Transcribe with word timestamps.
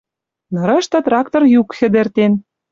Нырышты 0.53 0.97
трактор 1.07 1.43
юк 1.59 1.69
хӹдӹртен 1.77 2.33